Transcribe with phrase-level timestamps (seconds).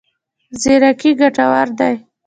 [0.61, 1.95] زیرکي ګټور دی.